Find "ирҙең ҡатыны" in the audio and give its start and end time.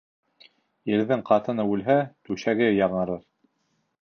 0.93-1.67